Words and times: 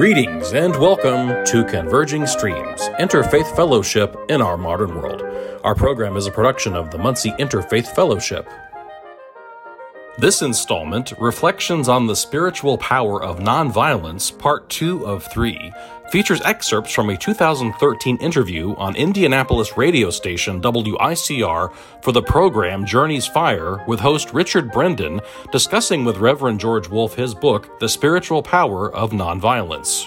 Greetings 0.00 0.54
and 0.54 0.74
welcome 0.76 1.44
to 1.44 1.62
Converging 1.62 2.26
Streams, 2.26 2.80
Interfaith 2.98 3.54
Fellowship 3.54 4.16
in 4.30 4.40
Our 4.40 4.56
Modern 4.56 4.94
World. 4.94 5.20
Our 5.62 5.74
program 5.74 6.16
is 6.16 6.26
a 6.26 6.30
production 6.30 6.74
of 6.74 6.90
the 6.90 6.96
Muncie 6.96 7.32
Interfaith 7.32 7.86
Fellowship. 7.88 8.48
This 10.20 10.42
installment, 10.42 11.14
Reflections 11.18 11.88
on 11.88 12.06
the 12.06 12.14
Spiritual 12.14 12.76
Power 12.76 13.22
of 13.22 13.38
Nonviolence, 13.38 14.36
Part 14.38 14.68
2 14.68 15.06
of 15.06 15.24
3, 15.32 15.72
features 16.10 16.42
excerpts 16.42 16.92
from 16.92 17.08
a 17.08 17.16
2013 17.16 18.18
interview 18.18 18.74
on 18.74 18.96
Indianapolis 18.96 19.78
radio 19.78 20.10
station 20.10 20.60
WICR 20.60 21.72
for 22.02 22.12
the 22.12 22.20
program 22.20 22.84
Journeys 22.84 23.26
Fire 23.26 23.82
with 23.86 23.98
host 23.98 24.34
Richard 24.34 24.70
Brendan 24.70 25.22
discussing 25.52 26.04
with 26.04 26.18
Reverend 26.18 26.60
George 26.60 26.90
Wolfe 26.90 27.14
his 27.14 27.34
book, 27.34 27.80
The 27.80 27.88
Spiritual 27.88 28.42
Power 28.42 28.94
of 28.94 29.12
Nonviolence. 29.12 30.06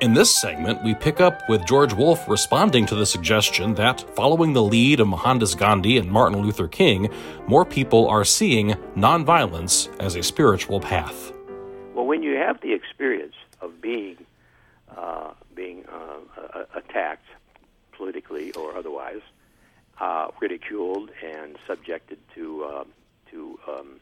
In 0.00 0.12
this 0.12 0.34
segment, 0.34 0.82
we 0.82 0.92
pick 0.94 1.20
up 1.20 1.48
with 1.48 1.64
George 1.66 1.92
Wolfe 1.92 2.28
responding 2.28 2.84
to 2.86 2.96
the 2.96 3.06
suggestion 3.06 3.74
that, 3.74 4.00
following 4.16 4.52
the 4.52 4.62
lead 4.62 4.98
of 4.98 5.06
Mohandas 5.06 5.54
Gandhi 5.54 5.98
and 5.98 6.10
Martin 6.10 6.42
Luther 6.42 6.66
King, 6.66 7.08
more 7.46 7.64
people 7.64 8.08
are 8.08 8.24
seeing 8.24 8.70
nonviolence 8.96 9.88
as 10.00 10.16
a 10.16 10.22
spiritual 10.22 10.80
path. 10.80 11.32
Well, 11.94 12.06
when 12.06 12.24
you 12.24 12.34
have 12.34 12.60
the 12.60 12.72
experience 12.72 13.36
of 13.60 13.80
being 13.80 14.16
uh, 14.96 15.30
being 15.54 15.84
uh, 15.86 16.64
attacked 16.74 17.26
politically 17.92 18.50
or 18.52 18.76
otherwise, 18.76 19.22
uh, 20.00 20.28
ridiculed 20.40 21.10
and 21.24 21.56
subjected 21.68 22.18
to 22.34 22.64
uh, 22.64 22.84
to 23.30 23.60
um, 23.68 24.00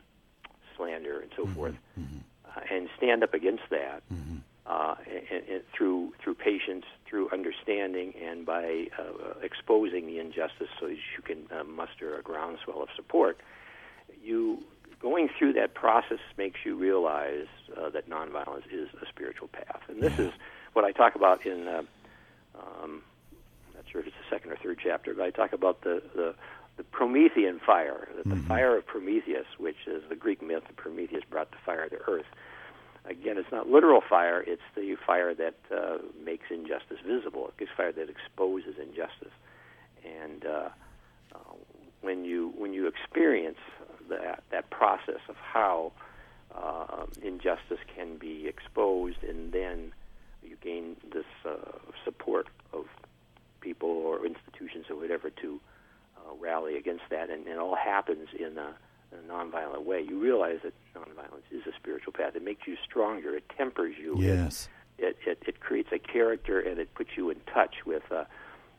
slander 0.75 1.21
and 1.21 1.31
so 1.37 1.45
mm-hmm. 1.45 1.55
forth, 1.55 1.75
mm-hmm. 2.01 2.19
Uh, 2.47 2.61
and 2.71 2.89
stand 2.97 3.23
up 3.23 3.35
against 3.35 3.65
that. 3.71 4.03
Mm-hmm 4.13 4.39
uh, 4.73 4.95
and, 5.07 5.43
and 5.49 5.63
through 5.77 6.13
through 6.23 6.35
patience, 6.35 6.85
through 7.07 7.29
understanding, 7.31 8.15
and 8.23 8.47
by 8.47 8.87
uh, 8.99 9.35
exposing 9.43 10.07
the 10.07 10.19
injustice, 10.19 10.69
so 10.81 10.87
that 10.87 10.97
you 11.17 11.23
can 11.23 11.47
uh, 11.51 11.63
muster 11.65 12.19
a 12.19 12.23
groundswell 12.23 12.83
of 12.83 12.89
support. 12.97 13.39
You 14.25 14.63
going 15.01 15.29
through 15.39 15.55
that 15.55 15.75
process 15.75 16.21
makes 16.39 16.61
you 16.65 16.77
realize 16.77 17.49
uh, 17.77 17.91
that 17.91 18.09
nonviolence 18.09 18.67
is 18.73 18.89
a 19.03 19.07
spiritual 19.07 19.49
path, 19.49 19.83
and 19.89 20.01
this 20.01 20.19
is 20.19 20.33
what 20.73 20.85
I 20.85 20.93
talk 20.93 21.15
about 21.17 21.45
in. 21.45 21.69
Uh, 21.69 21.83
um, 22.55 23.03
I'm 23.69 23.75
not 23.75 23.85
sure 23.91 24.01
if 24.01 24.07
it's 24.07 24.17
the 24.17 24.35
second 24.35 24.53
or 24.53 24.57
third 24.57 24.79
chapter, 24.83 25.13
but 25.13 25.25
I 25.25 25.31
talk 25.31 25.53
about 25.53 25.83
the 25.83 26.03
the, 26.15 26.35
the 26.79 26.85
Promethean 26.85 27.61
fire, 27.61 28.09
the 28.17 28.23
mm-hmm. 28.23 28.49
fire 28.49 28.79
of 28.79 28.87
Prometheus, 28.87 29.47
which 29.59 29.87
is 29.87 30.03
the 30.09 30.17
Greek 30.17 30.41
myth 30.41 30.63
that 30.67 30.77
Prometheus 30.77 31.25
brought 31.29 31.51
the 31.51 31.59
fire 31.67 31.91
to 31.91 31.99
earth 32.09 32.31
again, 33.05 33.39
it's 33.39 33.51
not 33.53 33.69
literal 33.69 34.03
fire; 34.09 34.43
it's 34.47 34.63
the 34.75 34.97
fire 35.07 35.35
that 35.35 35.55
uh, 35.75 35.99
makes 36.25 36.45
injustice 36.51 36.99
visible. 37.07 37.53
It's 37.59 37.71
fire 37.77 37.93
that 37.93 38.09
exposes 38.09 38.75
injustice. 38.81 39.33
And 40.05 40.45
uh, 40.45 40.69
uh, 41.35 41.39
when 42.01 42.25
you 42.25 42.53
when 42.57 42.73
you 42.73 42.87
experience 42.87 43.59
that 44.09 44.43
that 44.51 44.71
process 44.71 45.21
of 45.29 45.37
how 45.37 45.93
uh, 46.55 47.07
injustice 47.23 47.79
can 47.95 48.17
be 48.17 48.47
exposed, 48.47 49.23
and 49.23 49.53
then 49.53 49.93
you 50.43 50.57
gain 50.63 50.97
this 51.13 51.25
uh, 51.45 51.57
support 52.05 52.49
of 52.73 52.85
people 53.61 53.89
or 53.89 54.27
institutions 54.27 54.87
or 54.91 54.97
whatever 54.97 55.31
to 55.31 55.61
uh, 56.17 56.35
rally 56.41 56.77
against 56.77 57.05
that, 57.11 57.31
and, 57.31 57.47
it 57.47 57.59
all 57.59 57.77
happens 57.77 58.29
in 58.39 58.59
a 58.59 58.75
in 59.13 59.31
a 59.31 59.33
nonviolent 59.33 59.85
way, 59.85 60.01
you 60.01 60.19
realize 60.19 60.59
that 60.65 60.73
nonviolence 60.95 61.47
is 61.51 61.63
a 61.67 61.77
spiritual 61.77 62.13
path. 62.13 62.35
It 62.35 62.45
makes 62.45 62.67
you 62.67 62.77
stronger. 62.85 63.35
It 63.37 63.45
tempers 63.57 63.95
you. 64.01 64.17
Yes. 64.19 64.69
It, 64.99 65.17
it, 65.27 65.43
it 65.47 65.61
creates 65.61 65.91
a 65.93 65.99
character 65.99 66.61
and 66.61 66.79
it 66.79 66.95
puts 66.95 67.11
you 67.17 67.31
in 67.31 67.41
touch 67.53 67.77
with 67.87 68.03
a, 68.11 68.27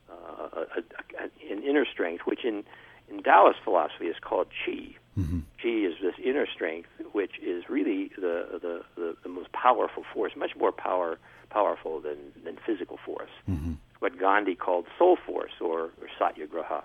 a, 0.09 0.13
a, 0.13 0.83
a, 1.19 1.51
an 1.51 1.63
inner 1.63 1.85
strength, 1.85 2.25
which 2.25 2.45
in, 2.45 2.63
in 3.09 3.23
Taoist 3.23 3.59
philosophy 3.63 4.05
is 4.05 4.15
called 4.21 4.47
qi. 4.65 4.95
Mm-hmm. 5.17 5.39
Qi 5.63 5.87
is 5.87 5.95
this 6.01 6.15
inner 6.23 6.47
strength, 6.47 6.89
which 7.11 7.33
is 7.41 7.69
really 7.69 8.11
the, 8.15 8.59
the, 8.61 8.81
the, 8.95 9.15
the 9.23 9.29
most 9.29 9.51
powerful 9.51 10.03
force, 10.13 10.33
much 10.35 10.55
more 10.55 10.71
power 10.71 11.19
powerful 11.49 11.99
than, 12.01 12.17
than 12.43 12.57
physical 12.65 12.97
force. 13.05 13.29
Mm-hmm. 13.47 13.73
What 13.99 14.17
Gandhi 14.19 14.55
called 14.55 14.85
soul 14.97 15.17
force 15.23 15.51
or, 15.61 15.91
or 16.01 16.07
satyagraha 16.17 16.83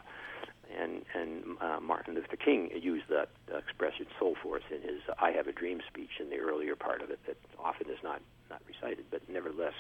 and 0.78 1.04
and 1.14 1.56
uh, 1.60 1.80
Martin 1.80 2.14
Luther 2.14 2.36
King 2.36 2.70
used 2.80 3.08
that 3.08 3.30
expression 3.56 4.06
"soul 4.18 4.36
force" 4.42 4.62
in 4.70 4.82
his 4.82 5.00
"I 5.18 5.30
Have 5.32 5.46
a 5.46 5.52
Dream" 5.52 5.80
speech 5.86 6.20
in 6.20 6.30
the 6.30 6.36
earlier 6.36 6.76
part 6.76 7.02
of 7.02 7.10
it 7.10 7.18
that 7.26 7.36
often 7.58 7.90
is 7.90 7.98
not 8.02 8.20
not 8.50 8.62
recited, 8.66 9.06
but 9.10 9.22
nevertheless, 9.28 9.74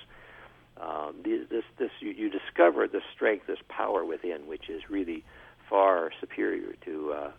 um, 0.80 1.16
this 1.22 1.64
this 1.78 1.90
you, 2.00 2.10
you 2.10 2.30
discover 2.30 2.86
the 2.86 3.00
strength, 3.14 3.46
this 3.46 3.58
power 3.68 4.04
within, 4.04 4.46
which 4.46 4.68
is 4.68 4.90
really 4.90 5.24
far 5.68 6.10
superior 6.20 6.74
to 6.84 7.12
uh, 7.12 7.30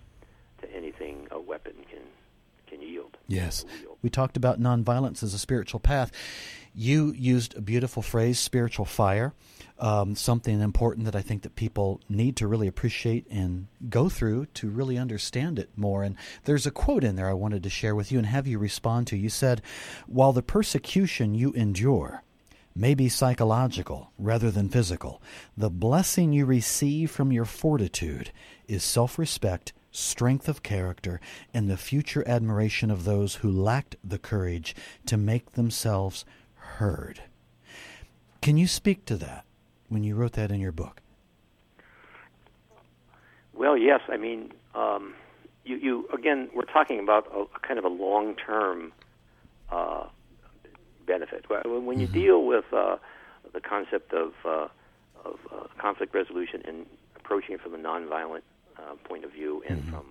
to 0.61 0.75
anything 0.75 1.27
a 1.31 1.39
weapon 1.39 1.73
can 1.89 2.01
can 2.67 2.81
yield. 2.81 3.17
Yes, 3.27 3.65
we 4.01 4.09
talked 4.09 4.37
about 4.37 4.59
nonviolence 4.59 5.23
as 5.23 5.33
a 5.33 5.39
spiritual 5.39 5.79
path. 5.79 6.11
You 6.73 7.13
used 7.13 7.55
a 7.55 7.61
beautiful 7.61 8.01
phrase, 8.01 8.39
"spiritual 8.39 8.85
fire." 8.85 9.33
um, 9.79 10.15
something 10.15 10.59
important 10.59 11.05
that 11.05 11.15
I 11.15 11.21
think 11.21 11.43
that 11.43 11.55
people 11.55 12.01
need 12.09 12.35
to 12.37 12.47
really 12.47 12.67
appreciate 12.67 13.25
and 13.29 13.67
go 13.89 14.09
through 14.09 14.47
to 14.55 14.69
really 14.69 14.97
understand 14.97 15.57
it 15.57 15.69
more. 15.75 16.03
And 16.03 16.15
there's 16.43 16.65
a 16.67 16.71
quote 16.71 17.03
in 17.03 17.15
there 17.15 17.29
I 17.29 17.33
wanted 17.33 17.63
to 17.63 17.69
share 17.69 17.95
with 17.95 18.11
you 18.11 18.17
and 18.17 18.27
have 18.27 18.45
you 18.45 18.59
respond 18.59 19.07
to. 19.07 19.17
You 19.17 19.29
said, 19.29 19.61
"While 20.05 20.33
the 20.33 20.43
persecution 20.43 21.33
you 21.33 21.53
endure." 21.53 22.23
May 22.75 22.93
be 22.93 23.09
psychological 23.09 24.11
rather 24.17 24.51
than 24.51 24.69
physical. 24.69 25.21
The 25.57 25.71
blessing 25.71 26.33
you 26.33 26.45
receive 26.45 27.09
from 27.09 27.31
your 27.31 27.45
fortitude 27.45 28.31
is 28.67 28.83
self 28.83 29.17
respect, 29.17 29.73
strength 29.91 30.47
of 30.47 30.63
character, 30.63 31.19
and 31.53 31.69
the 31.69 31.77
future 31.77 32.25
admiration 32.27 32.91
of 32.91 33.03
those 33.03 33.35
who 33.35 33.51
lacked 33.51 33.95
the 34.03 34.19
courage 34.19 34.75
to 35.07 35.17
make 35.17 35.53
themselves 35.53 36.25
heard. 36.79 37.21
Can 38.41 38.57
you 38.57 38.67
speak 38.67 39.05
to 39.05 39.17
that? 39.17 39.45
when 39.89 40.03
you 40.03 40.15
wrote 40.15 40.33
that 40.33 40.51
in 40.51 40.59
your 40.59 40.71
book? 40.71 41.01
Well, 43.53 43.75
yes. 43.75 43.99
I 44.07 44.17
mean, 44.17 44.53
um, 44.73 45.15
you, 45.65 45.75
you 45.75 46.09
again, 46.13 46.49
we're 46.55 46.63
talking 46.63 46.99
about 46.99 47.27
a, 47.35 47.45
kind 47.67 47.77
of 47.77 47.85
a 47.85 47.89
long-term 47.89 48.93
uh, 49.69 50.05
benefit. 51.05 51.45
When 51.49 51.99
you 51.99 52.07
mm-hmm. 52.07 52.13
deal 52.13 52.45
with 52.45 52.65
uh, 52.71 52.97
the 53.51 53.59
concept 53.59 54.13
of, 54.13 54.33
uh, 54.45 54.67
of 55.25 55.39
uh, 55.51 55.67
conflict 55.77 56.13
resolution 56.15 56.61
and 56.65 56.85
approaching 57.17 57.55
it 57.55 57.61
from 57.61 57.73
a 57.73 57.77
nonviolent 57.77 58.43
uh, 58.77 58.95
point 59.03 59.25
of 59.25 59.31
view, 59.31 59.61
and 59.67 59.81
mm-hmm. 59.81 59.91
from 59.91 60.05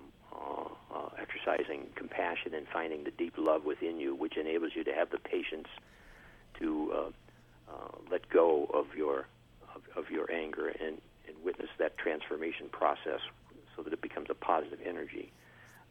uh, 0.93 1.09
exercising 1.19 1.87
compassion 1.95 2.53
and 2.53 2.67
finding 2.71 3.03
the 3.03 3.11
deep 3.11 3.33
love 3.37 3.65
within 3.65 3.99
you, 3.99 4.13
which 4.13 4.37
enables 4.37 4.71
you 4.75 4.83
to 4.83 4.93
have 4.93 5.09
the 5.09 5.17
patience 5.17 5.67
to 6.59 7.13
let 8.11 8.27
go 8.29 8.65
of 8.73 8.95
your 8.97 9.25
of 9.95 10.09
your 10.09 10.31
anger 10.31 10.67
and, 10.67 10.97
and 11.27 11.35
witness 11.43 11.69
that 11.77 11.97
transformation 11.97 12.67
process 12.71 13.19
so 13.75 13.83
that 13.83 13.93
it 13.93 14.01
becomes 14.01 14.27
a 14.29 14.33
positive 14.33 14.79
energy. 14.85 15.31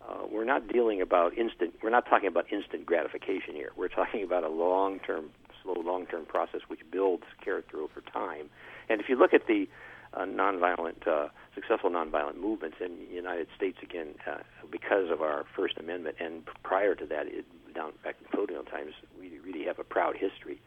Uh, 0.06 0.26
we're 0.30 0.44
not 0.44 0.68
dealing 0.68 1.00
about 1.02 1.36
instant. 1.36 1.74
We're 1.82 1.90
not 1.90 2.06
talking 2.06 2.28
about 2.28 2.52
instant 2.52 2.86
gratification 2.86 3.54
here. 3.54 3.72
We're 3.76 3.88
talking 3.88 4.22
about 4.22 4.44
a 4.44 4.48
long-term, 4.48 5.30
slow, 5.62 5.74
long-term 5.74 6.26
process 6.26 6.60
which 6.68 6.80
builds 6.90 7.24
character 7.44 7.78
over 7.78 8.00
time. 8.12 8.48
And 8.88 9.00
if 9.00 9.08
you 9.08 9.18
look 9.18 9.34
at 9.34 9.46
the 9.46 9.68
uh, 10.14 10.20
nonviolent, 10.20 11.06
uh, 11.06 11.28
successful 11.54 11.90
nonviolent 11.90 12.40
movements 12.40 12.76
in 12.80 13.06
the 13.08 13.14
United 13.14 13.48
States, 13.56 13.78
again, 13.82 14.14
uh, 14.26 14.38
because 14.70 15.10
of 15.10 15.20
our 15.20 15.44
First 15.54 15.76
Amendment, 15.78 16.16
and 16.20 16.42
prior 16.62 16.94
to 16.94 17.04
that, 17.06 17.26
it, 17.26 17.44
down 17.78 17.92
back 18.04 18.16
in 18.20 18.26
colonial 18.28 18.64
times, 18.64 18.92
we 19.18 19.38
really 19.38 19.64
have 19.64 19.78
a 19.78 19.84
proud 19.84 20.16
history 20.16 20.60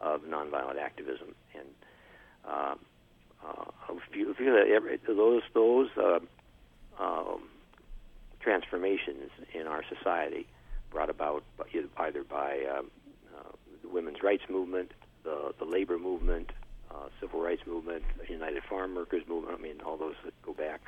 of 0.00 0.22
nonviolent 0.22 0.78
activism. 0.78 1.34
And 1.54 1.68
uh, 2.48 2.74
uh, 3.46 3.94
feel, 4.12 4.32
feel 4.34 4.54
that 4.54 4.68
every, 4.68 4.98
those 5.06 5.42
those 5.52 5.88
uh, 5.96 6.20
um, 6.98 7.42
transformations 8.40 9.30
in 9.52 9.66
our 9.66 9.82
society 9.94 10.46
brought 10.90 11.10
about 11.10 11.42
either 11.98 12.24
by 12.24 12.64
um, 12.76 12.90
uh, 13.36 13.50
the 13.82 13.88
women's 13.88 14.22
rights 14.22 14.44
movement, 14.48 14.92
the 15.22 15.54
the 15.58 15.64
labor 15.66 15.98
movement, 15.98 16.50
uh, 16.90 17.08
civil 17.20 17.40
rights 17.40 17.62
movement, 17.66 18.04
United 18.28 18.62
Farm 18.64 18.94
Workers 18.94 19.24
movement. 19.28 19.58
I 19.58 19.62
mean, 19.62 19.80
all 19.84 19.96
those 19.96 20.16
that 20.24 20.34
go 20.42 20.54
back. 20.54 20.80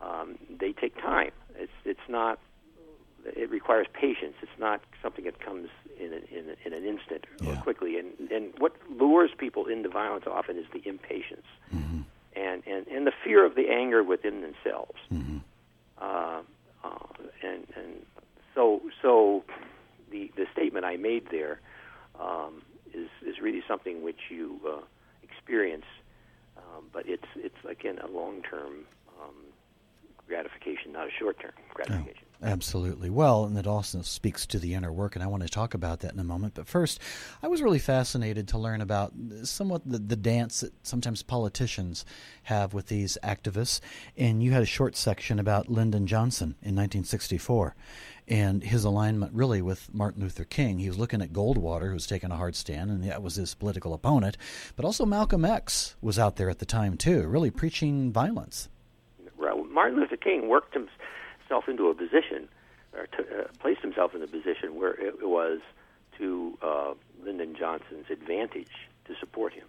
Um, 0.00 0.36
they 0.60 0.72
take 0.72 0.96
time. 1.00 1.32
It's 1.56 1.78
it's 1.84 2.08
not 2.08 2.38
it 3.24 3.50
requires 3.50 3.86
patience. 3.92 4.34
It's 4.42 4.58
not 4.58 4.82
something 5.02 5.24
that 5.24 5.40
comes 5.40 5.68
in 5.98 6.12
an, 6.12 6.22
in, 6.30 6.56
in 6.64 6.72
an 6.72 6.84
instant 6.84 7.26
yeah. 7.40 7.56
quickly. 7.56 7.98
And 7.98 8.30
and 8.30 8.52
what 8.58 8.74
lures 8.90 9.30
people 9.36 9.66
into 9.66 9.88
violence 9.88 10.24
often 10.26 10.56
is 10.58 10.66
the 10.72 10.86
impatience 10.88 11.46
mm-hmm. 11.74 12.00
and, 12.34 12.62
and 12.66 12.86
and 12.88 13.06
the 13.06 13.12
fear 13.24 13.44
of 13.44 13.54
the 13.54 13.68
anger 13.70 14.02
within 14.02 14.40
themselves. 14.40 14.98
Mm-hmm. 15.12 15.38
Uh, 15.98 16.42
uh, 16.84 17.06
and 17.42 17.66
and 17.76 18.06
so 18.54 18.82
so 19.00 19.44
the 20.10 20.30
the 20.36 20.46
statement 20.52 20.84
I 20.84 20.96
made 20.96 21.28
there 21.30 21.60
um, 22.20 22.62
is 22.92 23.08
is 23.24 23.40
really 23.40 23.62
something 23.66 24.02
which 24.02 24.30
you 24.30 24.60
uh, 24.68 24.80
experience, 25.22 25.86
um, 26.56 26.86
but 26.92 27.08
it's 27.08 27.28
it's 27.36 27.64
again 27.68 27.98
a 27.98 28.08
long 28.08 28.42
term 28.42 28.84
um, 29.20 29.34
gratification, 30.26 30.92
not 30.92 31.06
a 31.06 31.10
short 31.18 31.38
term 31.40 31.52
gratification. 31.74 32.26
Oh, 32.26 32.31
absolutely. 32.42 33.10
Well, 33.10 33.44
and 33.44 33.56
it 33.56 33.66
also 33.66 34.02
speaks 34.02 34.46
to 34.46 34.58
the 34.58 34.74
inner 34.74 34.92
work, 34.92 35.14
and 35.14 35.22
I 35.22 35.26
want 35.26 35.42
to 35.42 35.48
talk 35.48 35.74
about 35.74 36.00
that 36.00 36.12
in 36.12 36.18
a 36.18 36.24
moment. 36.24 36.54
But 36.54 36.66
first, 36.66 37.00
I 37.42 37.48
was 37.48 37.62
really 37.62 37.78
fascinated 37.78 38.48
to 38.48 38.58
learn 38.58 38.80
about 38.80 39.12
somewhat 39.44 39.82
the, 39.84 39.98
the 39.98 40.16
dance 40.16 40.60
that 40.60 40.72
sometimes 40.82 41.22
politicians 41.22 42.04
have 42.44 42.74
with 42.74 42.86
these 42.86 43.18
activists. 43.22 43.80
And 44.16 44.42
you 44.42 44.52
had 44.52 44.62
a 44.62 44.66
short 44.66 44.96
section 44.96 45.38
about 45.38 45.68
Lyndon 45.68 46.06
Johnson 46.06 46.56
in 46.62 46.74
1964 46.76 47.74
and 48.28 48.62
his 48.62 48.84
alignment 48.84 49.32
really 49.34 49.60
with 49.60 49.92
Martin 49.92 50.22
Luther 50.22 50.44
King. 50.44 50.78
He 50.78 50.88
was 50.88 50.98
looking 50.98 51.22
at 51.22 51.32
Goldwater, 51.32 51.88
who 51.88 51.94
was 51.94 52.06
taking 52.06 52.30
a 52.30 52.36
hard 52.36 52.54
stand, 52.54 52.90
and 52.90 53.02
that 53.04 53.22
was 53.22 53.34
his 53.34 53.54
political 53.54 53.94
opponent. 53.94 54.36
But 54.76 54.84
also 54.84 55.04
Malcolm 55.04 55.44
X 55.44 55.96
was 56.00 56.18
out 56.18 56.36
there 56.36 56.48
at 56.48 56.58
the 56.60 56.66
time, 56.66 56.96
too, 56.96 57.26
really 57.26 57.50
preaching 57.50 58.12
violence. 58.12 58.68
Martin 59.72 59.98
Luther 59.98 60.16
King 60.16 60.48
worked 60.48 60.74
himself 60.74 60.92
into 61.68 61.88
a 61.88 61.94
position, 61.94 62.48
or 62.94 63.06
to, 63.06 63.22
uh, 63.22 63.48
placed 63.58 63.80
himself 63.80 64.14
in 64.14 64.22
a 64.22 64.26
position 64.26 64.74
where 64.74 64.92
it 64.92 65.26
was 65.28 65.60
to 66.18 66.58
uh, 66.62 66.94
Lyndon 67.24 67.54
Johnson's 67.58 68.06
advantage 68.10 68.72
to 69.06 69.14
support 69.18 69.52
him. 69.52 69.66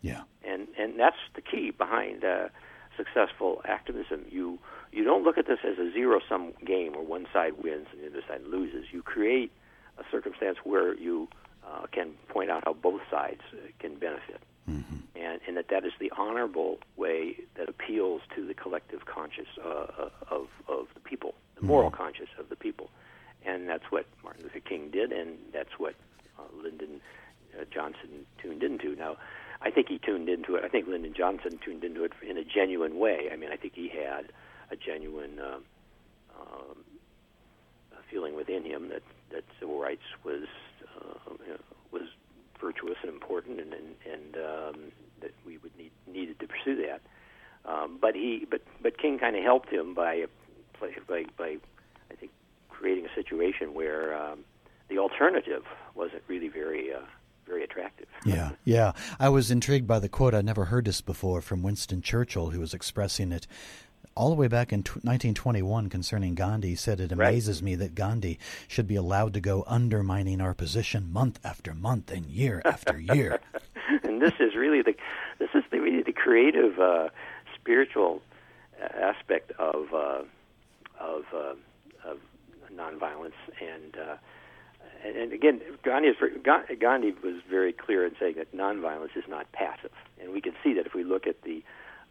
Yeah, 0.00 0.22
and 0.44 0.66
and 0.78 0.98
that's 0.98 1.16
the 1.34 1.40
key 1.40 1.70
behind 1.70 2.24
uh, 2.24 2.48
successful 2.96 3.62
activism. 3.64 4.24
You 4.28 4.58
you 4.92 5.04
don't 5.04 5.22
look 5.22 5.38
at 5.38 5.46
this 5.46 5.60
as 5.64 5.78
a 5.78 5.92
zero 5.92 6.20
sum 6.28 6.52
game 6.64 6.92
where 6.92 7.02
one 7.02 7.26
side 7.32 7.54
wins 7.62 7.86
and 7.92 8.02
the 8.02 8.06
other 8.08 8.22
side 8.26 8.42
loses. 8.46 8.86
You 8.92 9.02
create 9.02 9.52
a 9.98 10.04
circumstance 10.10 10.58
where 10.64 10.94
you 10.94 11.28
uh, 11.66 11.86
can 11.92 12.12
point 12.28 12.50
out 12.50 12.64
how 12.64 12.72
both 12.72 13.00
sides 13.10 13.40
uh, 13.52 13.58
can 13.78 13.94
benefit. 13.94 14.40
Mm-hmm. 14.68 14.96
And, 15.16 15.40
and 15.46 15.56
that 15.56 15.68
that 15.68 15.84
is 15.84 15.92
the 16.00 16.12
honorable 16.16 16.78
way 16.96 17.36
that 17.56 17.68
appeals 17.68 18.22
to 18.36 18.46
the 18.46 18.54
collective 18.54 19.06
conscious 19.06 19.46
uh, 19.64 19.68
uh 19.68 20.10
of, 20.30 20.48
of 20.68 20.86
the 20.94 21.00
people, 21.00 21.34
the 21.56 21.64
moral 21.64 21.90
mm-hmm. 21.90 22.02
conscious 22.02 22.28
of 22.38 22.48
the 22.48 22.56
people. 22.56 22.90
And 23.44 23.68
that's 23.68 23.90
what 23.90 24.06
Martin 24.22 24.44
Luther 24.44 24.60
King 24.60 24.90
did, 24.90 25.10
and 25.12 25.36
that's 25.52 25.78
what 25.78 25.94
uh, 26.38 26.42
Lyndon 26.62 27.00
uh, 27.58 27.64
Johnson 27.72 28.24
tuned 28.40 28.62
into. 28.62 28.94
Now, 28.94 29.16
I 29.60 29.70
think 29.70 29.88
he 29.88 29.98
tuned 29.98 30.28
into 30.28 30.56
it. 30.56 30.64
I 30.64 30.68
think 30.68 30.86
Lyndon 30.86 31.14
Johnson 31.16 31.58
tuned 31.64 31.82
into 31.82 32.04
it 32.04 32.12
in 32.22 32.36
a 32.36 32.44
genuine 32.44 32.98
way. 32.98 33.28
I 33.32 33.36
mean, 33.36 33.50
I 33.52 33.56
think 33.56 33.74
he 33.74 33.88
had 33.88 34.32
a 34.70 34.76
genuine 34.76 35.38
uh, 35.40 35.58
um, 36.40 36.76
feeling 38.10 38.36
within 38.36 38.64
him 38.64 38.88
that, 38.90 39.02
that 39.30 39.44
civil 39.58 39.78
rights 39.80 40.02
was 40.24 40.44
uh, 40.96 41.32
you 41.44 41.52
know, 41.52 41.58
was 41.58 41.81
virtuous 42.62 42.96
and 43.02 43.10
important, 43.10 43.60
and 43.60 43.72
and, 43.74 43.94
and 44.10 44.36
um, 44.36 44.92
that 45.20 45.32
we 45.44 45.58
would 45.58 45.76
need 45.76 45.90
needed 46.06 46.38
to 46.40 46.46
pursue 46.46 46.76
that. 46.86 47.00
Um, 47.64 47.98
but 48.00 48.14
he, 48.14 48.46
but 48.48 48.62
but 48.82 48.98
King 48.98 49.18
kind 49.18 49.36
of 49.36 49.42
helped 49.42 49.70
him 49.70 49.94
by, 49.94 50.24
by 50.80 51.24
by 51.36 51.56
I 52.10 52.14
think 52.18 52.32
creating 52.68 53.06
a 53.06 53.14
situation 53.14 53.74
where 53.74 54.16
um, 54.16 54.40
the 54.88 54.98
alternative 54.98 55.64
wasn't 55.94 56.22
really 56.28 56.48
very. 56.48 56.92
Uh, 56.92 57.00
very 57.44 57.64
attractive. 57.64 58.06
yeah, 58.24 58.52
yeah. 58.64 58.92
I 59.18 59.28
was 59.28 59.50
intrigued 59.50 59.86
by 59.86 59.98
the 59.98 60.08
quote. 60.08 60.32
I'd 60.32 60.44
never 60.44 60.66
heard 60.66 60.84
this 60.84 61.00
before 61.00 61.42
from 61.42 61.60
Winston 61.60 62.00
Churchill, 62.00 62.50
who 62.50 62.60
was 62.60 62.72
expressing 62.72 63.32
it 63.32 63.48
all 64.14 64.30
the 64.30 64.34
way 64.34 64.48
back 64.48 64.72
in 64.72 64.82
t- 64.82 64.90
1921 64.90 65.88
concerning 65.88 66.34
Gandhi. 66.34 66.74
Said, 66.74 67.00
It 67.00 67.12
amazes 67.12 67.58
right. 67.58 67.64
me 67.64 67.74
that 67.76 67.94
Gandhi 67.94 68.38
should 68.68 68.86
be 68.86 68.96
allowed 68.96 69.34
to 69.34 69.40
go 69.40 69.64
undermining 69.66 70.40
our 70.40 70.54
position 70.54 71.12
month 71.12 71.38
after 71.44 71.74
month 71.74 72.10
and 72.10 72.26
year 72.26 72.62
after 72.64 72.98
year. 72.98 73.40
and 74.02 74.20
this 74.20 74.34
is 74.40 74.54
really 74.54 74.82
the 74.82 74.94
this 75.38 75.50
is 75.54 75.64
the 75.70 75.80
really 75.80 76.02
the 76.02 76.12
creative 76.12 76.78
uh, 76.78 77.08
spiritual 77.54 78.22
aspect 79.00 79.52
of 79.58 79.92
uh, 79.94 80.22
of 81.00 81.24
uh, 81.34 81.54
of 82.04 82.18
nonviolence 82.74 83.32
and 83.60 83.96
uh, 83.96 84.16
and, 85.04 85.16
and 85.16 85.32
again 85.32 85.60
Gandhi 85.82 86.08
is 86.08 86.16
Gandhi 86.80 87.14
was 87.22 87.40
very 87.48 87.72
clear 87.72 88.06
in 88.06 88.14
saying 88.18 88.34
that 88.36 88.54
nonviolence 88.54 89.16
is 89.16 89.24
not 89.28 89.50
passive 89.52 89.92
and 90.20 90.32
we 90.32 90.40
can 90.40 90.54
see 90.62 90.74
that 90.74 90.86
if 90.86 90.94
we 90.94 91.04
look 91.04 91.26
at 91.26 91.42
the 91.42 91.62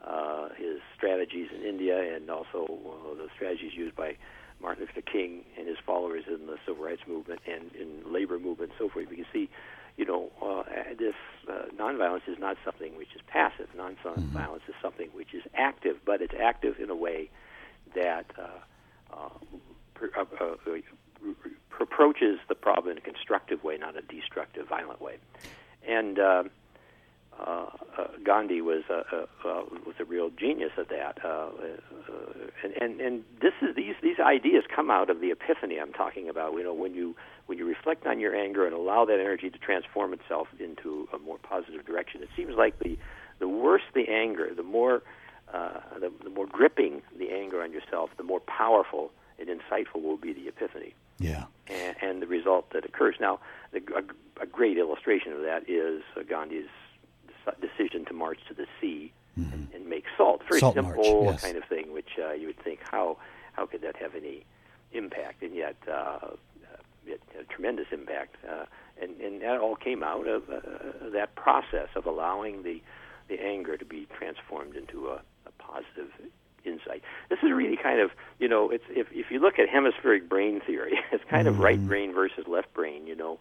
uh, 0.06 0.50
his 0.57 0.80
strategies 0.95 1.50
in 1.56 1.63
India 1.63 2.15
and 2.15 2.30
also 2.30 2.65
uh, 2.65 3.15
the 3.15 3.27
strategies 3.36 3.74
used 3.74 3.95
by 3.95 4.15
Martin 4.62 4.86
Luther 4.86 5.01
King 5.01 5.44
and 5.57 5.68
his 5.68 5.77
followers 5.86 6.24
in 6.27 6.48
the 6.48 6.57
civil 6.65 6.83
rights 6.83 7.01
movement 7.07 7.42
and 7.48 7.71
in 7.75 8.12
labor 8.12 8.39
movement 8.39 8.71
and 8.71 8.80
so 8.80 8.89
forth. 8.89 9.09
We 9.09 9.18
can 9.18 9.25
see, 9.33 9.50
you 9.98 10.06
know, 10.06 10.31
uh, 10.42 10.63
this 10.98 11.15
uh, 11.50 11.65
nonviolence 11.75 12.27
is 12.27 12.38
not 12.39 12.57
something 12.63 12.95
which 12.98 13.15
is 13.15 13.21
passive. 13.27 13.68
Nonviolence 13.77 13.98
mm-hmm. 14.03 14.56
is 14.56 14.75
something 14.81 15.09
which 15.13 15.33
is 15.33 15.44
active, 15.56 15.98
but 16.06 16.21
it's 16.21 16.36
active 16.39 16.80
in 16.80 16.89
a 16.89 16.95
way 16.95 17.30
that 17.95 18.25
uh, 18.38 19.13
uh, 19.13 19.30
per, 19.94 20.12
uh, 20.18 20.24
uh, 20.45 21.31
approaches 21.81 22.39
the 22.47 22.56
problem 22.56 22.92
in 22.92 22.97
a 22.97 23.01
constructive 23.01 23.63
way, 23.63 23.77
not 23.77 23.95
a 23.97 24.01
destructive, 24.01 24.68
violent 24.68 25.01
way. 25.01 25.18
And 25.88 26.19
uh, 26.19 26.44
uh, 27.39 27.66
uh, 27.98 28.07
Gandhi 28.24 28.62
was 28.62 28.83
a, 28.89 29.04
uh, 29.16 29.25
uh, 29.48 29.63
was 29.86 29.95
a 30.00 30.06
real 30.06 30.30
genius 30.30 30.72
at 30.78 30.89
that, 30.89 31.18
uh, 31.24 31.28
uh, 31.28 31.50
and 32.63 32.74
and 32.80 33.01
and 33.01 33.24
this 33.42 33.54
is 33.62 33.75
these 33.75 33.95
these 34.04 34.19
ideas 34.19 34.63
come 34.74 34.92
out 34.92 35.10
of 35.10 35.22
the 35.22 35.31
epiphany 35.31 35.80
I'm 35.80 35.94
talking 35.94 36.30
about. 36.30 36.54
You 36.54 36.63
know, 36.63 36.74
when 36.74 36.94
you 36.94 37.16
when 37.48 37.57
you 37.57 37.66
reflect 37.66 38.06
on 38.06 38.19
your 38.19 38.36
anger 38.36 38.66
and 38.66 38.75
allow 38.75 39.06
that 39.06 39.19
energy 39.19 39.50
to 39.50 39.57
transform 39.57 40.13
itself 40.13 40.48
into 40.60 41.07
a 41.13 41.18
more 41.18 41.38
positive 41.38 41.86
direction, 41.86 42.22
it 42.22 42.30
seems 42.36 42.56
like 42.56 42.78
the 42.80 42.98
the 43.39 43.48
worse 43.48 43.81
the 43.95 44.07
anger, 44.10 44.54
the 44.56 44.63
more 44.63 45.01
uh, 45.54 45.80
the, 46.00 46.12
the 46.24 46.30
more 46.30 46.45
gripping 46.45 47.01
the 47.18 47.31
anger 47.31 47.62
on 47.62 47.72
yourself, 47.72 48.10
the 48.18 48.24
more 48.24 48.42
powerful 48.42 49.12
and 49.39 49.50
insightful 49.50 50.01
will 50.01 50.18
be 50.18 50.33
the 50.33 50.48
epiphany. 50.48 50.94
Yeah. 51.18 51.45
And, 51.68 51.95
and 52.01 52.22
the 52.22 52.28
result 52.28 52.72
that 52.74 52.86
occurs. 52.86 53.16
Now, 53.19 53.39
the, 53.72 53.81
a, 53.95 54.44
a 54.44 54.45
great 54.45 54.78
illustration 54.78 55.33
of 55.33 55.42
that 55.42 55.69
is 55.69 56.04
Gandhi's 56.28 56.69
decision 57.60 58.06
to 58.06 58.14
march 58.14 58.40
to 58.48 58.54
the 58.54 58.66
sea 58.80 59.12
mm-hmm. 59.38 59.54
and, 59.54 59.68
and, 59.74 59.88
make 59.88 60.06
salt. 60.18 60.42
Very 60.48 60.60
salt 60.60 60.76
simple 60.76 61.24
march, 61.24 61.33
yes. 61.33 61.44
kind 61.44 61.57
of 61.57 61.64
thing, 61.66 61.94
which 61.94 62.19
uh, 62.21 62.33
you 62.33 62.48
would 62.48 62.60
think 62.64 62.80
how 62.90 63.18
how 63.54 63.66
could 63.66 63.81
that 63.81 63.95
have 63.98 64.16
any 64.16 64.45
impact, 64.94 65.42
and 65.44 65.56
yet 65.56 65.76
uh, 65.92 66.19
it 67.06 67.21
had 67.33 67.42
a 67.42 67.45
tremendous 67.45 67.88
impact. 67.92 68.36
Uh, 68.48 68.66
and, 69.02 69.19
and 69.19 69.42
that 69.42 69.60
all 69.60 69.76
came 69.76 70.04
out 70.04 70.28
of 70.28 70.50
uh, 70.50 71.10
that 71.12 71.36
process 71.36 71.90
of 71.95 72.06
allowing 72.06 72.64
the 72.64 72.81
the 73.28 73.42
anger 73.42 73.78
to 73.78 73.86
be 73.86 74.07
transformed 74.18 74.76
into 74.76 75.07
a, 75.07 75.21
a 75.45 75.52
positive 75.57 76.12
insight. 76.66 77.02
This 77.30 77.40
is 77.42 77.52
really 77.52 77.78
kind 77.78 78.00
of, 78.00 78.12
you 78.40 78.48
know, 78.48 78.69
it's 78.69 78.83
if 78.90 79.07
if 79.12 79.31
you 79.31 79.40
look 79.40 79.57
at 79.57 79.69
hemispheric 79.69 80.28
brain 80.30 80.62
theory, 80.66 81.00
it's 81.12 81.24
kind 81.30 81.48
mm-hmm. 81.48 81.56
of 81.56 81.64
right 81.64 81.88
brain 81.88 82.14
versus 82.14 82.45
left 82.48 82.74
brain. 82.74 83.07
You 83.07 83.16
know, 83.16 83.40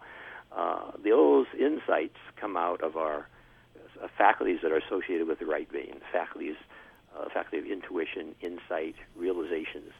uh, 0.55 0.91
those 1.03 1.47
insights 1.59 2.17
come 2.37 2.57
out 2.57 2.81
of 2.81 2.97
our 2.97 3.27
uh, 4.01 4.07
faculties 4.17 4.59
that 4.63 4.71
are 4.71 4.77
associated 4.77 5.27
with 5.27 5.39
the 5.39 5.45
right 5.45 5.69
brain, 5.69 5.95
faculties, 6.11 6.55
uh, 7.17 7.25
faculty 7.33 7.59
of 7.59 7.65
intuition, 7.65 8.35
insight, 8.41 8.95
realizations, 9.15 9.91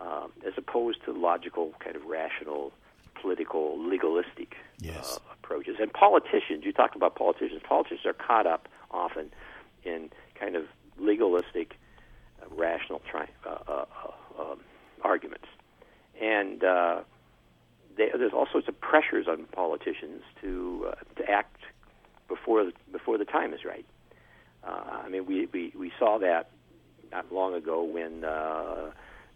um, 0.00 0.32
as 0.46 0.52
opposed 0.56 1.04
to 1.04 1.12
logical, 1.12 1.72
kind 1.80 1.96
of 1.96 2.04
rational, 2.04 2.72
political, 3.20 3.78
legalistic 3.78 4.56
yes. 4.78 5.16
uh, 5.16 5.32
approaches. 5.32 5.76
And 5.80 5.92
politicians, 5.92 6.64
you 6.64 6.72
talk 6.72 6.94
about 6.94 7.14
politicians. 7.14 7.60
Politicians 7.68 8.06
are 8.06 8.12
caught 8.12 8.46
up 8.46 8.68
often 8.90 9.30
in 9.84 10.10
kind 10.34 10.56
of 10.56 10.64
legalistic, 10.98 11.76
uh, 12.42 12.46
rational 12.54 13.02
tri- 13.10 13.28
uh, 13.46 13.58
uh, 13.68 13.84
um, 14.38 14.60
arguments, 15.02 15.46
and 16.20 16.60
they, 17.96 18.10
there's 18.16 18.32
all 18.32 18.46
sorts 18.50 18.68
of 18.68 18.80
pressures 18.80 19.26
on 19.28 19.44
politicians 19.52 20.22
to 20.40 20.92
to 21.16 21.28
act 21.28 21.60
before 22.28 22.64
the, 22.64 22.72
before 22.92 23.18
the 23.18 23.24
time 23.24 23.52
is 23.52 23.60
right. 23.64 23.86
Uh, 24.66 25.02
I 25.04 25.08
mean, 25.08 25.26
we, 25.26 25.46
we, 25.52 25.72
we 25.78 25.92
saw 25.98 26.18
that 26.18 26.50
not 27.10 27.32
long 27.32 27.54
ago 27.54 27.82
when 27.82 28.24
uh, 28.24 28.90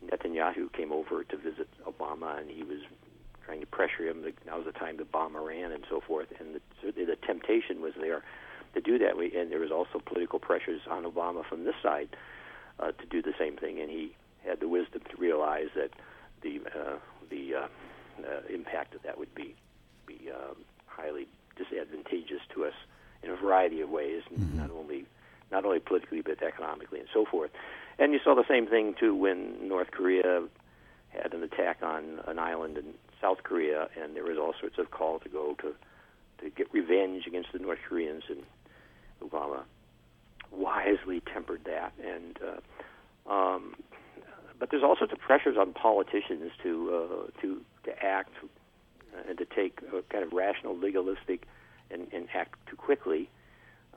Netanyahu 0.04 0.72
came 0.72 0.92
over 0.92 1.24
to 1.24 1.36
visit 1.36 1.68
Obama, 1.86 2.38
and 2.40 2.50
he 2.50 2.62
was 2.62 2.80
trying 3.44 3.60
to 3.60 3.66
pressure 3.66 4.06
him. 4.06 4.24
Now 4.46 4.58
was 4.58 4.66
the 4.66 4.72
time 4.72 4.98
to 4.98 5.04
bomb 5.04 5.36
Iran 5.36 5.72
and 5.72 5.84
so 5.88 6.00
forth, 6.00 6.28
and 6.38 6.56
the, 6.56 6.92
the, 6.92 7.04
the 7.04 7.16
temptation 7.16 7.80
was 7.80 7.92
there 8.00 8.22
to 8.74 8.80
do 8.80 8.98
that. 8.98 9.16
We, 9.16 9.36
and 9.36 9.50
there 9.50 9.60
was 9.60 9.70
also 9.70 10.02
political 10.04 10.38
pressures 10.38 10.82
on 10.90 11.04
Obama 11.04 11.44
from 11.46 11.64
this 11.64 11.74
side 11.82 12.08
uh, 12.78 12.92
to 12.92 13.06
do 13.06 13.22
the 13.22 13.34
same 13.38 13.56
thing, 13.56 13.80
and 13.80 13.90
he 13.90 14.14
had 14.46 14.60
the 14.60 14.68
wisdom 14.68 15.02
to 15.10 15.16
realize 15.16 15.68
that 15.76 15.90
the 16.42 16.60
uh, 16.74 16.96
the 17.30 17.54
uh, 17.54 17.68
uh, 18.18 18.40
impact 18.52 18.94
of 18.94 19.02
that 19.02 19.18
would 19.18 19.34
be 19.34 19.54
be 20.06 20.30
um, 20.30 20.56
highly 20.86 21.28
disadvantageous 21.56 22.40
to 22.54 22.64
us 22.64 22.74
in 23.22 23.30
a 23.30 23.31
variety 23.42 23.80
of 23.80 23.90
ways, 23.90 24.22
mm-hmm. 24.32 24.58
not 24.58 24.70
only 24.70 25.04
not 25.50 25.64
only 25.66 25.80
politically 25.80 26.22
but 26.22 26.42
economically 26.42 26.98
and 26.98 27.08
so 27.12 27.26
forth. 27.26 27.50
And 27.98 28.12
you 28.12 28.20
saw 28.24 28.34
the 28.34 28.48
same 28.48 28.66
thing 28.66 28.94
too 28.98 29.14
when 29.14 29.68
North 29.68 29.90
Korea 29.90 30.42
had 31.10 31.34
an 31.34 31.42
attack 31.42 31.78
on 31.82 32.20
an 32.26 32.38
island 32.38 32.78
in 32.78 32.94
South 33.20 33.42
Korea, 33.42 33.88
and 34.00 34.16
there 34.16 34.24
was 34.24 34.38
all 34.38 34.54
sorts 34.58 34.78
of 34.78 34.90
call 34.90 35.18
to 35.20 35.28
go 35.28 35.54
to 35.60 35.74
to 36.42 36.50
get 36.50 36.72
revenge 36.72 37.26
against 37.26 37.52
the 37.52 37.58
North 37.58 37.78
Koreans, 37.88 38.24
and 38.28 38.42
Obama 39.22 39.60
wisely 40.50 41.20
tempered 41.20 41.64
that. 41.64 41.92
And 42.02 42.38
uh, 42.42 43.32
um, 43.32 43.74
but 44.58 44.70
there's 44.70 44.82
also 44.82 45.06
the 45.06 45.16
pressures 45.16 45.56
on 45.58 45.72
politicians 45.72 46.50
to 46.62 46.72
uh, 46.94 47.40
to 47.42 47.60
to 47.84 48.04
act 48.04 48.32
and 49.28 49.38
to 49.38 49.44
take 49.44 49.80
a 49.92 50.02
kind 50.10 50.24
of 50.24 50.32
rational, 50.32 50.76
legalistic, 50.76 51.46
and, 51.92 52.06
and 52.12 52.28
act 52.34 52.58
too 52.66 52.76
quickly. 52.76 53.28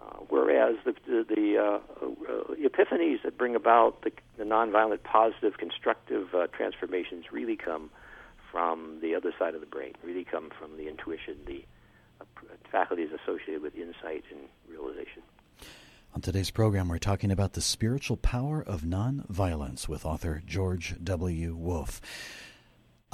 Uh, 0.01 0.17
whereas 0.29 0.75
the 0.85 0.93
the, 1.07 1.25
the 1.27 1.57
uh, 1.57 1.79
uh, 2.05 2.53
epiphanies 2.55 3.23
that 3.23 3.37
bring 3.37 3.55
about 3.55 4.01
the, 4.03 4.11
the 4.37 4.43
nonviolent, 4.43 5.01
positive, 5.03 5.57
constructive 5.57 6.35
uh, 6.35 6.47
transformations 6.47 7.25
really 7.31 7.55
come 7.55 7.89
from 8.51 8.99
the 9.01 9.15
other 9.15 9.33
side 9.39 9.55
of 9.55 9.61
the 9.61 9.67
brain. 9.67 9.93
Really 10.03 10.25
come 10.25 10.51
from 10.59 10.77
the 10.77 10.87
intuition, 10.87 11.37
the 11.45 11.63
uh, 12.21 12.25
faculties 12.71 13.09
associated 13.23 13.61
with 13.61 13.75
insight 13.75 14.23
and 14.31 14.41
realization. 14.69 15.23
On 16.13 16.21
today's 16.21 16.51
program, 16.51 16.87
we're 16.87 16.97
talking 16.97 17.31
about 17.31 17.53
the 17.53 17.61
spiritual 17.61 18.15
power 18.15 18.61
of 18.61 18.81
nonviolence 18.83 19.89
with 19.89 20.05
author 20.05 20.41
George 20.45 20.95
W. 21.03 21.55
Wolfe. 21.55 21.99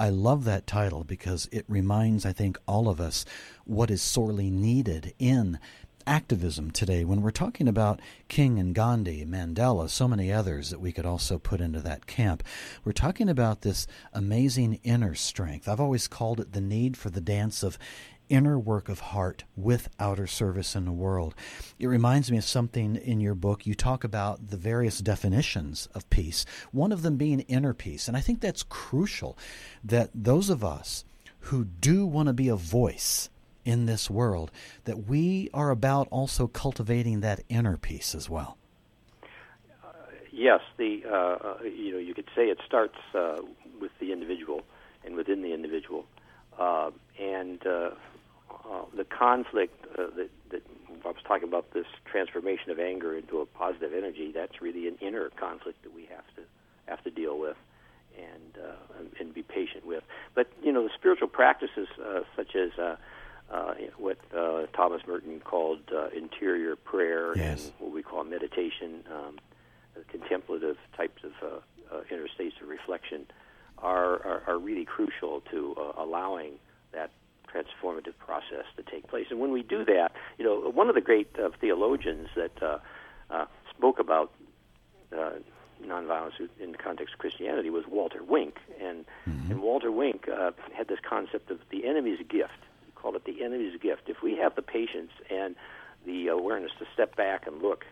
I 0.01 0.09
love 0.09 0.45
that 0.45 0.65
title 0.65 1.03
because 1.03 1.47
it 1.51 1.63
reminds, 1.67 2.25
I 2.25 2.33
think, 2.33 2.57
all 2.65 2.89
of 2.89 2.99
us 2.99 3.23
what 3.65 3.91
is 3.91 4.01
sorely 4.01 4.49
needed 4.49 5.13
in 5.19 5.59
activism 6.07 6.71
today 6.71 7.05
when 7.05 7.21
we're 7.21 7.29
talking 7.29 7.67
about 7.67 7.99
King 8.27 8.57
and 8.57 8.73
Gandhi, 8.73 9.23
Mandela, 9.27 9.87
so 9.91 10.07
many 10.07 10.31
others 10.31 10.71
that 10.71 10.81
we 10.81 10.91
could 10.91 11.05
also 11.05 11.37
put 11.37 11.61
into 11.61 11.81
that 11.81 12.07
camp. 12.07 12.41
We're 12.83 12.93
talking 12.93 13.29
about 13.29 13.61
this 13.61 13.85
amazing 14.11 14.79
inner 14.81 15.13
strength. 15.13 15.67
I've 15.67 15.79
always 15.79 16.07
called 16.07 16.39
it 16.39 16.53
the 16.53 16.61
need 16.61 16.97
for 16.97 17.11
the 17.11 17.21
dance 17.21 17.61
of 17.61 17.77
inner 18.31 18.57
work 18.57 18.87
of 18.87 18.99
heart 18.99 19.43
with 19.57 19.89
outer 19.99 20.25
service 20.25 20.73
in 20.73 20.85
the 20.85 20.91
world. 20.91 21.35
It 21.77 21.87
reminds 21.87 22.31
me 22.31 22.37
of 22.37 22.45
something 22.45 22.95
in 22.95 23.19
your 23.19 23.35
book. 23.35 23.65
You 23.67 23.75
talk 23.75 24.05
about 24.05 24.47
the 24.47 24.57
various 24.57 24.99
definitions 24.99 25.89
of 25.93 26.09
peace, 26.09 26.45
one 26.71 26.93
of 26.93 27.01
them 27.01 27.17
being 27.17 27.41
inner 27.41 27.73
peace. 27.73 28.07
And 28.07 28.15
I 28.15 28.21
think 28.21 28.39
that's 28.39 28.63
crucial 28.63 29.37
that 29.83 30.09
those 30.15 30.49
of 30.49 30.63
us 30.63 31.03
who 31.45 31.65
do 31.65 32.05
want 32.05 32.27
to 32.27 32.33
be 32.33 32.47
a 32.47 32.55
voice 32.55 33.29
in 33.65 33.85
this 33.85 34.09
world, 34.09 34.49
that 34.85 35.07
we 35.07 35.49
are 35.53 35.69
about 35.69 36.07
also 36.09 36.47
cultivating 36.47 37.19
that 37.19 37.43
inner 37.49 37.77
peace 37.77 38.15
as 38.15 38.29
well. 38.29 38.57
Uh, 39.83 39.87
yes, 40.31 40.61
the 40.77 41.03
uh, 41.05 41.13
uh 41.13 41.57
you 41.63 41.91
know 41.91 41.99
you 41.99 42.13
could 42.13 42.29
say 42.35 42.45
it 42.45 42.59
starts 42.65 42.97
uh, 43.13 43.37
with 43.79 43.91
the 43.99 44.11
individual 44.11 44.61
and 45.05 45.15
within 45.15 45.41
the 45.41 45.53
individual, 45.53 46.05
uh, 46.57 46.89
and 47.19 47.61
uh, 48.71 48.85
the 48.95 49.03
conflict 49.03 49.85
uh, 49.97 50.07
that, 50.15 50.29
that 50.51 50.63
I 51.03 51.07
was 51.07 51.17
talking 51.27 51.47
about 51.47 51.73
this 51.73 51.87
transformation 52.05 52.71
of 52.71 52.79
anger 52.79 53.17
into 53.17 53.39
a 53.41 53.45
positive 53.45 53.93
energy. 53.93 54.31
That's 54.33 54.61
really 54.61 54.87
an 54.87 54.95
inner 55.01 55.29
conflict 55.31 55.83
that 55.83 55.93
we 55.93 56.05
have 56.05 56.25
to 56.35 56.41
have 56.85 57.03
to 57.03 57.11
deal 57.11 57.39
with 57.39 57.57
and 58.17 58.63
uh, 58.63 58.99
and, 58.99 59.09
and 59.19 59.33
be 59.33 59.43
patient 59.43 59.85
with. 59.85 60.03
But 60.35 60.51
you 60.63 60.71
know, 60.71 60.83
the 60.83 60.93
spiritual 60.97 61.27
practices 61.27 61.87
uh, 61.99 62.21
such 62.35 62.55
as 62.55 62.71
uh, 62.77 62.95
uh, 63.51 63.73
what 63.97 64.17
uh, 64.35 64.67
Thomas 64.73 65.01
Merton 65.05 65.41
called 65.41 65.81
uh, 65.93 66.07
interior 66.15 66.75
prayer 66.75 67.35
yes. 67.35 67.65
and 67.65 67.73
what 67.79 67.91
we 67.91 68.01
call 68.01 68.23
meditation, 68.23 69.03
um, 69.11 69.39
contemplative 70.07 70.77
types 70.95 71.21
of 71.23 71.31
uh, 71.43 71.95
uh, 71.95 72.01
inner 72.09 72.27
states 72.29 72.55
of 72.61 72.69
reflection, 72.69 73.25
are, 73.79 74.25
are, 74.25 74.43
are 74.47 74.59
really 74.59 74.85
crucial 74.85 75.41
to 75.51 75.75
uh, 75.77 76.01
allowing 76.01 76.53
that 76.93 77.11
transformative 77.51 78.17
process 78.17 78.65
to 78.77 78.83
take 78.83 79.07
place. 79.07 79.27
And 79.29 79.39
when 79.39 79.51
we 79.51 79.63
do 79.63 79.83
that, 79.85 80.11
you 80.37 80.45
know, 80.45 80.69
one 80.71 80.89
of 80.89 80.95
the 80.95 81.01
great 81.01 81.29
uh, 81.37 81.49
theologians 81.59 82.29
that 82.35 82.61
uh, 82.61 82.79
uh, 83.29 83.45
spoke 83.69 83.99
about 83.99 84.31
uh, 85.15 85.31
nonviolence 85.85 86.33
in 86.59 86.71
the 86.71 86.77
context 86.77 87.13
of 87.13 87.19
Christianity 87.19 87.69
was 87.69 87.85
Walter 87.87 88.23
Wink, 88.23 88.57
and 88.81 89.05
mm-hmm. 89.27 89.51
and 89.51 89.61
Walter 89.61 89.91
Wink 89.91 90.27
uh, 90.29 90.51
had 90.75 90.87
this 90.87 90.99
concept 91.07 91.51
of 91.51 91.59
the 91.69 91.85
enemy's 91.85 92.19
gift. 92.29 92.59
He 92.85 92.91
called 92.95 93.15
it 93.15 93.25
the 93.25 93.43
enemy's 93.43 93.79
gift. 93.79 94.03
If 94.07 94.21
we 94.21 94.37
have 94.37 94.55
the 94.55 94.61
patience 94.61 95.11
and 95.29 95.55
the 96.05 96.27
awareness 96.27 96.71
to 96.79 96.85
step 96.93 97.15
back 97.15 97.47
and 97.47 97.61
look 97.61 97.85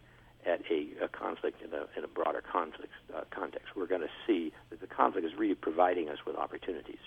at 0.46 0.62
a, 0.72 0.88
a 1.04 1.08
conflict 1.08 1.62
in 1.62 1.74
a, 1.74 1.86
in 1.98 2.04
a 2.04 2.08
broader 2.08 2.42
conflict 2.42 2.94
uh, 3.16 3.22
context, 3.30 3.75
we're 3.75 3.88
going 3.88 4.01
to 4.01 4.10
see 4.25 4.54
that 4.70 4.80
the 4.80 4.88
conflict 4.88 5.28
is 5.28 5.34
really 5.38 5.56
providing 5.56 6.10
us 6.10 6.20
with 6.25 6.36
opportunities 6.36 7.00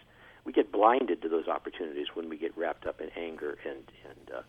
we 0.45 0.53
get 0.53 0.73
blinded 0.73 1.23
to 1.23 1.29
those 1.29 1.47
opportunities 1.47 2.09
when 2.15 2.29
wrapped 2.83 2.87
up 2.87 3.01
in 3.01 3.11
anger 3.21 3.59
and 3.65 3.83
and 4.09 4.37
uh, 4.39 4.43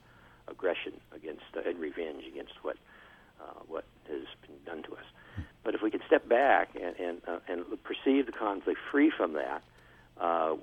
aggression 0.47 0.93
against 1.15 1.43
uh, 1.55 1.67
and 1.67 1.79
revenge 1.79 2.23
against 2.27 2.53
what 2.61 2.77
uh, 3.41 3.59
what 3.67 3.85
has 4.07 4.23
been 4.41 4.57
done 4.65 4.83
to 4.83 4.93
us. 4.93 5.05
But 5.63 5.75
if 5.75 5.81
we 5.81 5.91
can 5.91 6.01
step 6.07 6.27
back 6.27 6.75
and 6.75 6.95
and, 6.99 7.21
uh, 7.27 7.39
and 7.47 7.63
perceive 7.83 8.25
the 8.25 8.31
conflict 8.31 8.79
free 8.91 9.11
from 9.15 9.33
that, 9.33 9.63
uh, 10.19 10.55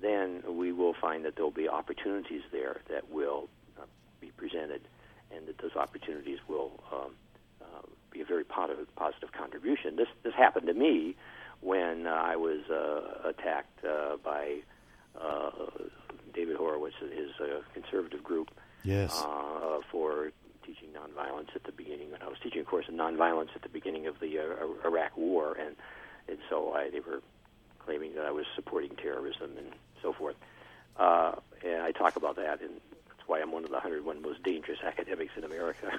then 0.00 0.42
we 0.48 0.72
will 0.72 0.94
find 1.00 1.24
that 1.24 1.36
there 1.36 1.44
will 1.44 1.50
be 1.50 1.68
opportunities 1.68 2.42
there 2.52 2.80
that 2.88 3.10
will 3.10 3.48
uh, 3.78 3.84
be 4.20 4.30
presented, 4.36 4.82
and 5.34 5.46
that 5.46 5.58
those 5.58 5.76
opportunities 5.76 6.38
will 6.48 6.72
um, 6.92 7.12
uh, 7.60 7.86
be 8.10 8.20
a 8.20 8.24
very 8.24 8.44
positive 8.44 8.94
positive 8.96 9.32
contribution. 9.32 9.96
This 9.96 10.08
this 10.22 10.34
happened 10.34 10.66
to 10.66 10.74
me 10.74 11.16
when 11.60 12.06
uh, 12.06 12.10
I 12.10 12.36
was 12.36 12.60
uh, 12.70 13.28
attacked 13.28 13.84
uh, 13.84 14.16
by 14.24 14.60
uh, 15.18 15.50
David 16.34 16.56
Horowitz, 16.56 16.96
his 17.00 17.30
uh, 17.40 17.60
conservative 17.74 18.22
group, 18.22 18.50
yes. 18.84 19.22
uh, 19.22 19.80
for 19.90 20.32
teaching 20.64 20.88
nonviolence 20.90 21.54
at 21.54 21.64
the 21.64 21.72
beginning. 21.72 22.10
When 22.10 22.22
I 22.22 22.28
was 22.28 22.38
teaching 22.42 22.60
a 22.60 22.64
course 22.64 22.86
in 22.88 22.96
nonviolence 22.96 23.48
at 23.54 23.62
the 23.62 23.68
beginning 23.68 24.06
of 24.06 24.20
the 24.20 24.38
uh, 24.38 24.86
Iraq 24.86 25.16
War, 25.16 25.56
and 25.58 25.76
and 26.28 26.38
so 26.48 26.72
I, 26.72 26.90
they 26.90 27.00
were 27.00 27.22
claiming 27.78 28.14
that 28.14 28.24
I 28.24 28.30
was 28.30 28.46
supporting 28.54 28.94
terrorism 28.96 29.56
and 29.56 29.72
so 30.02 30.12
forth. 30.12 30.36
Uh, 30.96 31.32
and 31.64 31.82
I 31.82 31.92
talk 31.92 32.16
about 32.16 32.36
that, 32.36 32.60
and 32.60 32.70
that's 33.08 33.26
why 33.26 33.40
I'm 33.40 33.52
one 33.52 33.64
of 33.64 33.70
the 33.70 33.76
101 33.76 34.22
most 34.22 34.42
dangerous 34.42 34.78
academics 34.84 35.32
in 35.36 35.44
America 35.44 35.90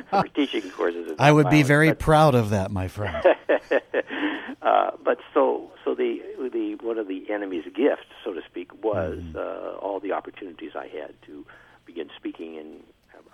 for 0.10 0.28
teaching 0.28 0.70
courses. 0.70 1.12
I 1.18 1.30
would 1.30 1.50
be 1.50 1.62
very 1.62 1.90
but, 1.90 1.98
proud 1.98 2.34
of 2.34 2.50
that, 2.50 2.70
my 2.70 2.88
friend. 2.88 3.24
uh, 4.64 4.92
but 5.04 5.18
so 5.34 5.70
so 5.84 5.94
the 5.94 6.22
the 6.52 6.76
one 6.76 6.98
of 6.98 7.06
the 7.06 7.30
enemy's 7.30 7.64
gifts, 7.64 8.08
so 8.24 8.32
to 8.32 8.40
speak, 8.48 8.72
was 8.82 9.18
mm-hmm. 9.18 9.36
uh, 9.36 9.78
all 9.78 10.00
the 10.00 10.12
opportunities 10.12 10.72
I 10.74 10.86
had 10.86 11.14
to 11.26 11.44
begin 11.84 12.08
speaking 12.16 12.54
in 12.56 12.80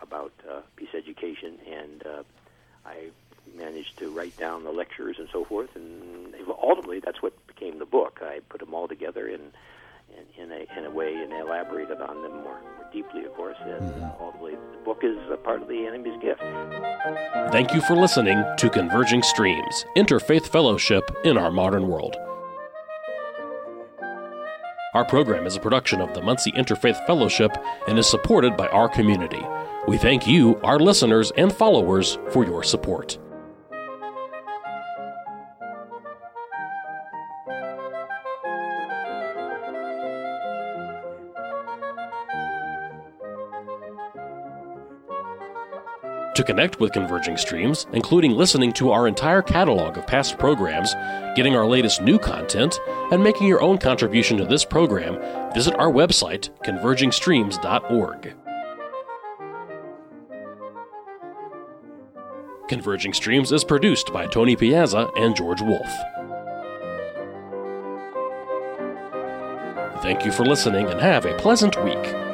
about 0.03 0.33
uh, 0.51 0.61
peace 0.77 0.89
education, 0.95 1.59
and 1.71 2.07
uh, 2.07 2.23
I 2.85 3.11
managed 3.57 3.99
to 3.99 4.11
write 4.11 4.37
down 4.37 4.65
the 4.65 4.73
lectures 4.73 5.17
and 5.19 5.29
so 5.33 5.45
forth, 5.45 5.75
and 5.77 6.35
ultimately 6.63 7.01
that's 7.01 7.23
what 7.23 7.35
became 7.47 7.79
the 7.79 7.87
book. 7.87 8.21
I 8.23 8.41
put 8.49 8.61
them 8.61 8.75
all 8.75 8.89
together 8.89 9.29
in 9.29 9.53
in, 10.17 10.45
in 10.45 10.53
a 10.53 10.79
in 10.79 10.87
a 10.87 10.91
way 10.91 11.15
and 11.15 11.33
elaborated 11.33 12.01
on 12.01 12.23
them 12.23 12.33
more, 12.43 12.61
more 12.61 12.89
deeply, 12.93 13.25
of 13.25 13.35
course, 13.35 13.57
and 13.61 13.83
mm-hmm. 13.83 14.23
ultimately 14.23 14.55
the 14.55 14.85
book 14.85 15.01
is 15.03 15.17
a 15.31 15.37
part 15.37 15.63
of 15.63 15.69
the 15.69 15.87
enemy's 15.87 16.21
gift. 16.21 16.41
Thank 17.53 17.75
you 17.75 17.81
for 17.81 17.97
listening 17.97 18.45
to 18.59 18.71
Converging 18.71 19.23
Streams 19.23 19.85
Interfaith 19.97 20.47
Fellowship 20.47 21.11
in 21.25 21.39
Our 21.39 21.51
Modern 21.51 21.89
World. 21.89 22.17
Our 24.93 25.05
program 25.05 25.47
is 25.47 25.55
a 25.55 25.61
production 25.61 26.01
of 26.01 26.15
the 26.15 26.23
Muncie 26.23 26.51
Interfaith 26.53 27.07
Fellowship 27.07 27.57
and 27.87 27.97
is 27.99 28.09
supported 28.09 28.57
by 28.57 28.67
our 28.69 28.89
community. 28.89 29.41
We 29.87 29.99
thank 29.99 30.27
you, 30.27 30.59
our 30.65 30.81
listeners 30.81 31.31
and 31.37 31.53
followers, 31.53 32.19
for 32.31 32.45
your 32.45 32.65
support. 32.65 33.17
To 46.41 46.45
connect 46.45 46.81
with 46.81 46.93
Converging 46.93 47.37
Streams, 47.37 47.87
including 47.93 48.31
listening 48.31 48.73
to 48.73 48.93
our 48.93 49.07
entire 49.07 49.43
catalog 49.43 49.99
of 49.99 50.07
past 50.07 50.39
programs, 50.39 50.95
getting 51.37 51.55
our 51.55 51.67
latest 51.67 52.01
new 52.01 52.19
content, 52.19 52.81
and 53.13 53.23
making 53.23 53.47
your 53.47 53.61
own 53.61 53.77
contribution 53.77 54.39
to 54.39 54.47
this 54.47 54.65
program, 54.65 55.21
visit 55.53 55.75
our 55.75 55.93
website, 55.93 56.49
convergingstreams.org. 56.65 58.35
Converging 62.71 63.13
Streams 63.13 63.53
is 63.53 63.63
produced 63.63 64.11
by 64.11 64.27
Tony 64.27 64.57
Piazza 64.57 65.11
and 65.19 65.37
George 65.37 65.61
Wolfe. 65.61 65.95
Thank 70.01 70.25
you 70.25 70.33
for 70.33 70.47
listening 70.47 70.87
and 70.87 71.03
have 71.03 71.27
a 71.27 71.37
pleasant 71.37 71.77
week. 71.85 72.30